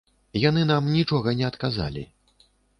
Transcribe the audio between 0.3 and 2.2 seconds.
Яны нам нічога не адказалі.